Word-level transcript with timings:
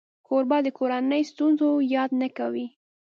کوربه 0.27 0.57
د 0.63 0.67
کورنۍ 0.77 1.21
ستونزو 1.31 1.69
یاد 1.95 2.11
نه 2.21 2.27
کوي. 2.37 2.65